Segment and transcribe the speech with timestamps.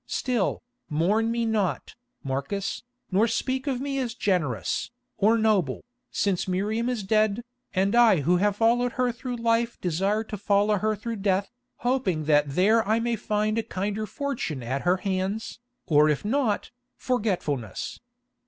[0.07, 1.93] Still, mourn me not,
[2.23, 7.43] Marcus, nor speak of me as generous, or noble, since Miriam is dead,
[7.75, 11.51] and I who have followed her through life desire to follow her through death,
[11.85, 16.71] hoping that there I may find a kinder fortune at her hands, or if not,
[16.95, 17.99] forgetfulness.